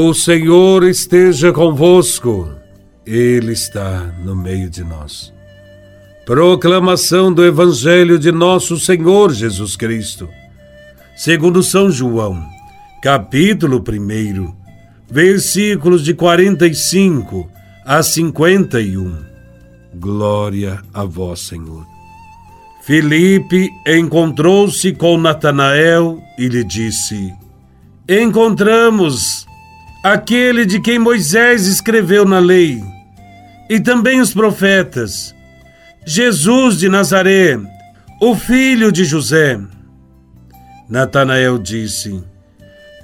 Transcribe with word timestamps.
O 0.00 0.14
Senhor 0.14 0.84
esteja 0.84 1.52
convosco, 1.52 2.48
Ele 3.04 3.50
está 3.50 4.14
no 4.24 4.36
meio 4.36 4.70
de 4.70 4.84
nós. 4.84 5.34
Proclamação 6.24 7.32
do 7.32 7.44
Evangelho 7.44 8.16
de 8.16 8.30
Nosso 8.30 8.78
Senhor 8.78 9.32
Jesus 9.32 9.74
Cristo, 9.74 10.28
segundo 11.16 11.64
São 11.64 11.90
João, 11.90 12.40
capítulo 13.02 13.82
1, 13.84 14.54
versículos 15.10 16.04
de 16.04 16.14
45 16.14 17.50
a 17.84 18.00
51. 18.00 19.16
Glória 19.96 20.80
a 20.94 21.02
Vós, 21.02 21.40
Senhor. 21.40 21.84
Filipe 22.84 23.68
encontrou-se 23.84 24.92
com 24.92 25.18
Natanael 25.18 26.22
e 26.38 26.46
lhe 26.46 26.62
disse: 26.62 27.34
Encontramos 28.08 29.47
aquele 30.02 30.64
de 30.64 30.80
quem 30.80 30.98
Moisés 30.98 31.66
escreveu 31.66 32.24
na 32.24 32.38
lei, 32.38 32.82
e 33.68 33.80
também 33.80 34.20
os 34.20 34.32
profetas, 34.32 35.34
Jesus 36.06 36.78
de 36.78 36.88
Nazaré, 36.88 37.58
o 38.20 38.34
filho 38.34 38.90
de 38.90 39.04
José. 39.04 39.58
Natanael 40.88 41.58
disse: 41.58 42.22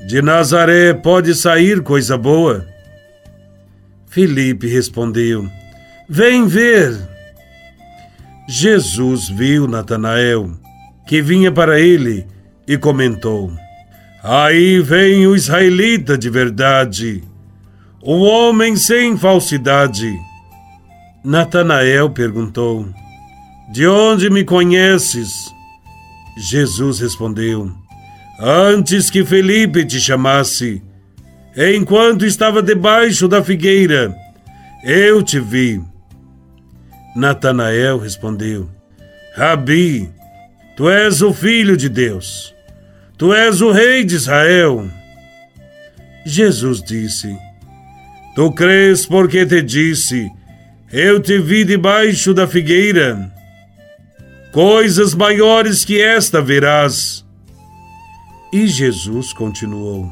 De 0.08 0.22
Nazaré 0.22 0.94
pode 0.94 1.34
sair 1.34 1.82
coisa 1.82 2.16
boa? 2.16 2.66
Filipe 4.06 4.66
respondeu: 4.66 5.48
Vem 6.08 6.46
ver. 6.46 6.96
Jesus 8.48 9.28
viu 9.28 9.66
Natanael, 9.66 10.50
que 11.06 11.20
vinha 11.20 11.50
para 11.50 11.80
ele, 11.80 12.26
e 12.66 12.78
comentou: 12.78 13.52
Aí 14.26 14.80
vem 14.80 15.26
o 15.26 15.36
israelita 15.36 16.16
de 16.16 16.30
verdade, 16.30 17.22
o 18.00 18.22
homem 18.22 18.74
sem 18.74 19.18
falsidade. 19.18 20.18
Natanael 21.22 22.08
perguntou: 22.08 22.88
De 23.70 23.86
onde 23.86 24.30
me 24.30 24.42
conheces? 24.42 25.52
Jesus 26.38 27.00
respondeu: 27.00 27.70
Antes 28.40 29.10
que 29.10 29.26
Felipe 29.26 29.84
te 29.84 30.00
chamasse, 30.00 30.82
enquanto 31.54 32.24
estava 32.24 32.62
debaixo 32.62 33.28
da 33.28 33.44
figueira, 33.44 34.10
eu 34.82 35.22
te 35.22 35.38
vi. 35.38 35.82
Natanael 37.14 37.98
respondeu: 37.98 38.70
Rabi, 39.36 40.08
tu 40.78 40.88
és 40.88 41.20
o 41.20 41.30
filho 41.30 41.76
de 41.76 41.90
Deus. 41.90 42.53
Tu 43.16 43.32
és 43.32 43.60
o 43.60 43.70
rei 43.70 44.04
de 44.04 44.16
Israel. 44.16 44.90
Jesus 46.26 46.82
disse: 46.82 47.36
Tu 48.34 48.52
crês 48.52 49.06
porque 49.06 49.46
te 49.46 49.62
disse: 49.62 50.28
Eu 50.92 51.20
te 51.20 51.38
vi 51.38 51.64
debaixo 51.64 52.34
da 52.34 52.48
figueira. 52.48 53.30
Coisas 54.52 55.14
maiores 55.14 55.84
que 55.84 56.00
esta 56.00 56.42
verás. 56.42 57.24
E 58.52 58.66
Jesus 58.66 59.32
continuou: 59.32 60.10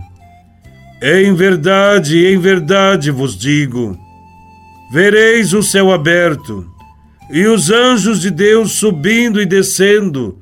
Em 1.02 1.34
verdade, 1.34 2.26
em 2.26 2.38
verdade 2.38 3.10
vos 3.10 3.36
digo: 3.36 3.98
vereis 4.92 5.52
o 5.52 5.62
céu 5.62 5.90
aberto 5.90 6.70
e 7.30 7.46
os 7.46 7.68
anjos 7.68 8.20
de 8.20 8.30
Deus 8.30 8.72
subindo 8.72 9.42
e 9.42 9.46
descendo 9.46 10.38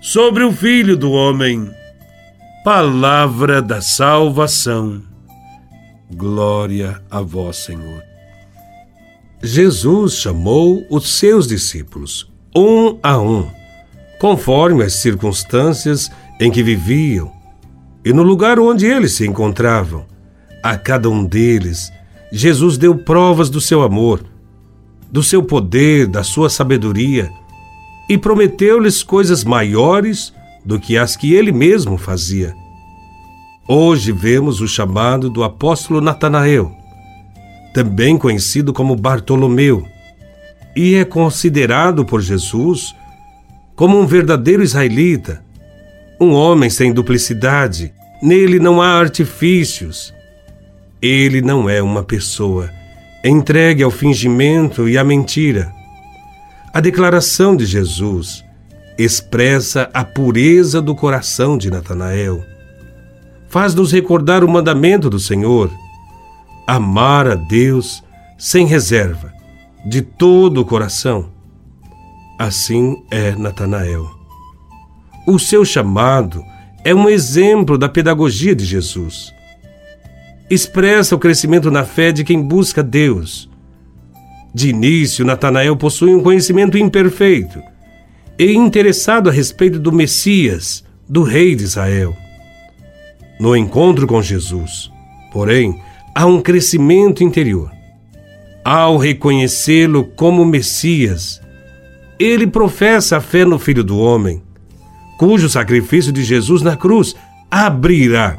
sobre 0.00 0.44
o 0.44 0.52
Filho 0.52 0.96
do 0.96 1.10
Homem. 1.10 1.77
Palavra 2.70 3.62
da 3.62 3.80
salvação. 3.80 5.00
Glória 6.14 7.02
a 7.10 7.22
vós, 7.22 7.56
Senhor. 7.56 8.02
Jesus 9.42 10.16
chamou 10.16 10.86
os 10.90 11.18
seus 11.18 11.48
discípulos, 11.48 12.30
um 12.54 12.98
a 13.02 13.18
um, 13.18 13.48
conforme 14.20 14.84
as 14.84 14.92
circunstâncias 14.96 16.10
em 16.38 16.50
que 16.50 16.62
viviam 16.62 17.32
e 18.04 18.12
no 18.12 18.22
lugar 18.22 18.58
onde 18.60 18.84
eles 18.84 19.12
se 19.12 19.26
encontravam. 19.26 20.04
A 20.62 20.76
cada 20.76 21.08
um 21.08 21.24
deles, 21.24 21.90
Jesus 22.30 22.76
deu 22.76 22.98
provas 22.98 23.48
do 23.48 23.62
seu 23.62 23.80
amor, 23.80 24.22
do 25.10 25.22
seu 25.22 25.42
poder, 25.42 26.06
da 26.06 26.22
sua 26.22 26.50
sabedoria 26.50 27.30
e 28.10 28.18
prometeu-lhes 28.18 29.02
coisas 29.02 29.42
maiores 29.42 30.34
do 30.68 30.78
que 30.78 30.98
as 30.98 31.16
que 31.16 31.32
ele 31.32 31.50
mesmo 31.50 31.96
fazia. 31.96 32.54
Hoje 33.70 34.12
vemos 34.12 34.62
o 34.62 34.66
chamado 34.66 35.28
do 35.28 35.44
apóstolo 35.44 36.00
Natanael, 36.00 36.72
também 37.74 38.16
conhecido 38.16 38.72
como 38.72 38.96
Bartolomeu, 38.96 39.86
e 40.74 40.94
é 40.94 41.04
considerado 41.04 42.02
por 42.02 42.22
Jesus 42.22 42.96
como 43.76 44.00
um 44.00 44.06
verdadeiro 44.06 44.62
israelita, 44.62 45.44
um 46.18 46.32
homem 46.32 46.70
sem 46.70 46.94
duplicidade, 46.94 47.92
nele 48.22 48.58
não 48.58 48.80
há 48.80 48.98
artifícios. 48.98 50.14
Ele 51.02 51.42
não 51.42 51.68
é 51.68 51.82
uma 51.82 52.02
pessoa 52.02 52.70
entregue 53.22 53.82
ao 53.82 53.90
fingimento 53.90 54.88
e 54.88 54.96
à 54.96 55.04
mentira. 55.04 55.70
A 56.72 56.80
declaração 56.80 57.54
de 57.54 57.66
Jesus 57.66 58.44
expressa 58.96 59.90
a 59.92 60.04
pureza 60.04 60.80
do 60.80 60.94
coração 60.94 61.58
de 61.58 61.70
Natanael. 61.70 62.42
Faz-nos 63.48 63.92
recordar 63.92 64.44
o 64.44 64.48
mandamento 64.48 65.08
do 65.08 65.18
Senhor: 65.18 65.70
amar 66.66 67.26
a 67.26 67.34
Deus 67.34 68.02
sem 68.36 68.66
reserva, 68.66 69.32
de 69.84 70.02
todo 70.02 70.60
o 70.60 70.64
coração. 70.64 71.30
Assim 72.38 73.02
é 73.10 73.32
Natanael. 73.32 74.06
O 75.26 75.38
seu 75.38 75.64
chamado 75.64 76.42
é 76.84 76.94
um 76.94 77.08
exemplo 77.08 77.76
da 77.76 77.88
pedagogia 77.88 78.54
de 78.54 78.64
Jesus. 78.64 79.32
Expressa 80.48 81.16
o 81.16 81.18
crescimento 81.18 81.70
na 81.70 81.84
fé 81.84 82.12
de 82.12 82.24
quem 82.24 82.40
busca 82.40 82.82
Deus. 82.82 83.50
De 84.54 84.70
início, 84.70 85.24
Natanael 85.24 85.76
possui 85.76 86.14
um 86.14 86.22
conhecimento 86.22 86.78
imperfeito 86.78 87.60
e 88.38 88.52
interessado 88.52 89.28
a 89.28 89.32
respeito 89.32 89.78
do 89.78 89.92
Messias, 89.92 90.84
do 91.08 91.22
Rei 91.22 91.54
de 91.54 91.64
Israel. 91.64 92.16
No 93.38 93.56
encontro 93.56 94.06
com 94.06 94.20
Jesus, 94.20 94.90
porém, 95.32 95.80
há 96.14 96.26
um 96.26 96.40
crescimento 96.40 97.22
interior. 97.22 97.70
Ao 98.64 98.96
reconhecê-lo 98.96 100.04
como 100.04 100.44
Messias, 100.44 101.40
ele 102.18 102.46
professa 102.46 103.18
a 103.18 103.20
fé 103.20 103.44
no 103.44 103.58
Filho 103.58 103.84
do 103.84 103.98
Homem, 103.98 104.42
cujo 105.18 105.48
sacrifício 105.48 106.12
de 106.12 106.24
Jesus 106.24 106.62
na 106.62 106.76
cruz 106.76 107.14
abrirá 107.50 108.36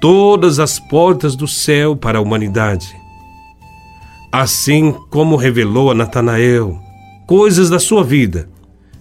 todas 0.00 0.58
as 0.58 0.78
portas 0.78 1.36
do 1.36 1.46
céu 1.46 1.94
para 1.94 2.18
a 2.18 2.22
humanidade. 2.22 2.96
Assim 4.32 4.94
como 5.10 5.36
revelou 5.36 5.90
a 5.90 5.94
Natanael 5.94 6.78
coisas 7.26 7.68
da 7.68 7.78
sua 7.78 8.02
vida, 8.02 8.48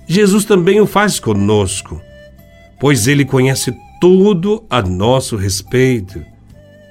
Jesus 0.07 0.43
também 0.43 0.81
o 0.81 0.85
faz 0.85 1.19
conosco, 1.19 2.01
pois 2.79 3.07
ele 3.07 3.23
conhece 3.23 3.73
tudo 3.99 4.63
a 4.69 4.81
nosso 4.81 5.35
respeito 5.35 6.23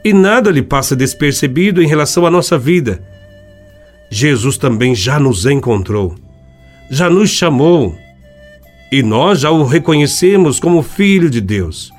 e 0.05 0.13
nada 0.13 0.51
lhe 0.51 0.63
passa 0.63 0.95
despercebido 0.95 1.83
em 1.83 1.87
relação 1.87 2.25
à 2.25 2.31
nossa 2.31 2.57
vida. 2.57 3.03
Jesus 4.11 4.57
também 4.57 4.95
já 4.95 5.19
nos 5.19 5.47
encontrou, 5.47 6.15
já 6.89 7.11
nos 7.11 7.31
chamou 7.31 7.97
e 8.93 9.03
nós 9.03 9.41
já 9.41 9.51
o 9.51 9.65
reconhecemos 9.65 10.61
como 10.61 10.83
Filho 10.83 11.29
de 11.29 11.41
Deus. 11.41 11.91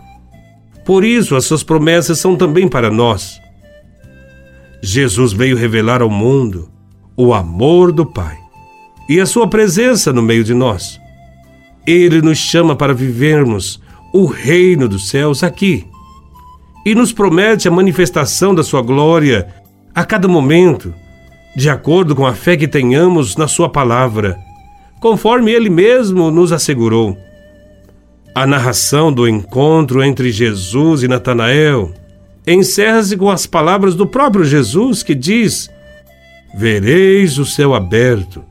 Por 0.86 1.04
isso, 1.04 1.36
as 1.36 1.44
suas 1.44 1.64
promessas 1.64 2.18
são 2.18 2.38
também 2.38 2.66
para 2.66 2.90
nós. 2.90 3.42
Jesus 4.82 5.34
veio 5.34 5.58
revelar 5.58 6.02
ao 6.02 6.10
mundo 6.10 6.70
o 7.18 7.34
amor 7.34 7.92
do 7.92 8.06
Pai 8.06 8.38
e 9.10 9.20
a 9.20 9.26
sua 9.26 9.50
presença 9.50 10.14
no 10.14 10.22
meio 10.22 10.46
de 10.46 10.54
nós. 10.54 10.98
Ele 11.86 12.22
nos 12.22 12.38
chama 12.38 12.74
para 12.74 12.94
vivermos 12.94 13.82
o 14.18 14.26
reino 14.26 14.90
dos 14.90 15.10
céus 15.10 15.44
aqui 15.44 15.86
e 16.84 16.96
nos 16.96 17.14
promete 17.14 17.68
a 17.68 17.72
manifestação 17.72 18.56
da 18.56 18.64
sua 18.64 18.82
glória 18.82 19.48
a 19.94 20.04
cada 20.04 20.28
momento, 20.28 20.92
de 21.56 21.70
acordo 21.70 22.16
com 22.16 22.26
a 22.26 22.34
fé 22.34 22.58
que 22.58 22.68
tenhamos 22.68 23.36
na 23.36 23.48
sua 23.48 23.70
palavra, 23.70 24.36
conforme 25.00 25.52
ele 25.52 25.70
mesmo 25.70 26.32
nos 26.32 26.52
assegurou. 26.52 27.16
A 28.34 28.48
narração 28.48 29.14
do 29.14 29.28
encontro 29.28 30.04
entre 30.04 30.32
Jesus 30.32 31.04
e 31.04 31.08
Natanael 31.08 31.94
encerra-se 32.48 33.16
com 33.18 33.30
as 33.30 33.46
palavras 33.46 33.94
do 33.94 34.08
próprio 34.08 34.44
Jesus 34.44 35.04
que 35.04 35.14
diz: 35.14 35.70
Vereis 36.58 37.38
o 37.38 37.46
céu 37.46 37.76
aberto 37.76 38.44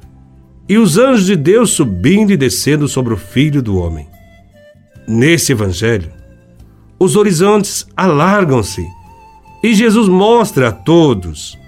e 0.69 0.79
os 0.79 0.97
anjos 0.97 1.27
de 1.27 1.35
Deus 1.35 1.71
subindo 1.71 2.31
e 2.31 2.37
descendo 2.37 2.87
sobre 2.87 3.13
o 3.13 3.17
Filho 3.17 3.61
do 3.61 3.77
Homem. 3.77 4.07
Nesse 5.09 5.53
Evangelho, 5.53 6.11
os 6.99 7.15
horizontes 7.15 7.87
alargam-se 7.97 8.85
E 9.63 9.75
Jesus 9.75 10.09
mostra 10.09 10.69
a 10.69 10.73
todos 10.73 11.59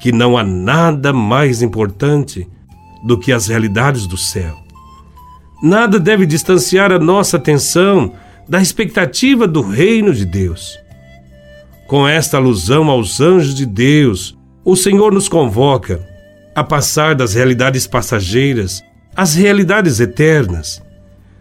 que 0.00 0.12
não 0.12 0.36
há 0.36 0.44
nada 0.44 1.12
mais 1.12 1.62
importante 1.62 2.48
do 3.04 3.18
que 3.18 3.32
as 3.32 3.48
realidades 3.48 4.06
do 4.06 4.16
céu. 4.16 4.56
Nada 5.62 5.98
deve 5.98 6.26
distanciar 6.26 6.92
a 6.92 6.98
nossa 6.98 7.36
atenção 7.36 8.12
da 8.48 8.60
expectativa 8.60 9.46
do 9.46 9.62
reino 9.62 10.12
de 10.12 10.24
Deus. 10.24 10.78
Com 11.86 12.06
esta 12.06 12.36
alusão 12.36 12.90
aos 12.90 13.20
anjos 13.20 13.54
de 13.54 13.64
Deus, 13.64 14.36
o 14.64 14.76
Senhor 14.76 15.12
nos 15.12 15.28
convoca 15.28 16.06
a 16.54 16.64
passar 16.64 17.14
das 17.14 17.34
realidades 17.34 17.86
passageiras 17.86 18.82
às 19.14 19.34
realidades 19.34 20.00
eternas, 20.00 20.82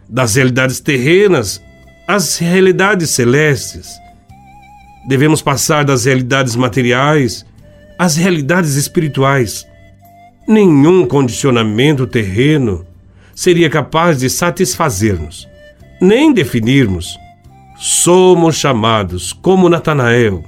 das 0.09 0.35
realidades 0.35 0.79
terrenas 0.79 1.61
às 2.07 2.37
realidades 2.37 3.09
celestes. 3.11 3.89
Devemos 5.07 5.41
passar 5.41 5.83
das 5.83 6.05
realidades 6.05 6.55
materiais 6.55 7.45
às 7.97 8.15
realidades 8.15 8.75
espirituais. 8.75 9.65
Nenhum 10.47 11.05
condicionamento 11.05 12.05
terreno 12.05 12.85
seria 13.33 13.69
capaz 13.69 14.19
de 14.19 14.29
satisfazer-nos, 14.29 15.47
nem 16.01 16.31
definirmos. 16.33 17.17
Somos 17.77 18.55
chamados, 18.55 19.33
como 19.33 19.67
Natanael, 19.67 20.43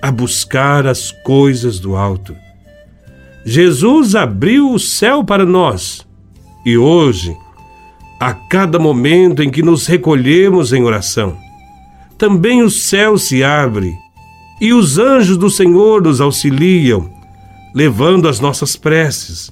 a 0.00 0.10
buscar 0.10 0.86
as 0.86 1.10
coisas 1.10 1.78
do 1.78 1.94
alto. 1.94 2.34
Jesus 3.44 4.14
abriu 4.14 4.72
o 4.72 4.78
céu 4.78 5.22
para 5.24 5.44
nós 5.44 6.06
e 6.64 6.76
hoje, 6.76 7.36
a 8.20 8.34
cada 8.34 8.78
momento 8.78 9.42
em 9.42 9.50
que 9.50 9.62
nos 9.62 9.86
recolhemos 9.86 10.72
em 10.72 10.84
oração, 10.84 11.36
também 12.18 12.62
o 12.62 12.70
céu 12.70 13.16
se 13.16 13.42
abre 13.42 13.92
e 14.60 14.72
os 14.72 14.98
anjos 14.98 15.38
do 15.38 15.48
Senhor 15.48 16.02
nos 16.02 16.20
auxiliam, 16.20 17.10
levando 17.74 18.28
as 18.28 18.38
nossas 18.38 18.76
preces 18.76 19.50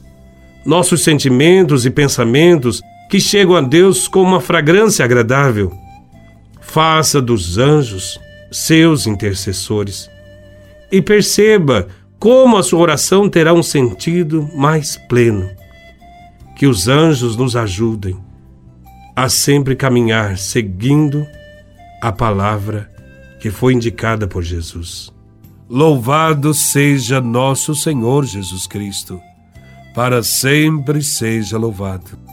nossos 0.69 1.03
sentimentos 1.03 1.87
e 1.87 1.91
pensamentos 1.91 2.83
que 3.09 3.19
chegam 3.19 3.57
a 3.57 3.61
Deus 3.63 4.07
com 4.07 4.21
uma 4.21 4.39
fragrância 4.39 5.03
agradável. 5.03 5.73
Faça 6.61 7.23
dos 7.23 7.57
anjos 7.57 8.21
seus 8.53 9.07
intercessores 9.07 10.11
e 10.93 11.01
perceba 11.01 11.89
como 12.19 12.59
a 12.59 12.63
sua 12.63 12.81
oração 12.81 13.31
terá 13.31 13.55
um 13.55 13.63
sentido 13.63 14.47
mais 14.55 14.99
pleno. 15.09 15.49
Que 16.55 16.67
os 16.67 16.87
anjos 16.87 17.35
nos 17.35 17.57
ajudem 17.57 18.19
a 19.21 19.29
sempre 19.29 19.75
caminhar 19.75 20.39
seguindo 20.39 21.27
a 22.01 22.13
palavra 22.13 22.89
que 23.41 23.51
foi 23.51 23.75
indicada 23.75 24.29
por 24.29 24.45
Jesus. 24.45 25.13
Louvado 25.69 26.55
seja 26.55 27.21
nosso 27.21 27.75
Senhor 27.75 28.25
Jesus 28.25 28.69
Cristo 28.69 29.21
para 29.93 30.23
sempre 30.23 31.03
seja 31.03 31.59
louvado. 31.59 32.28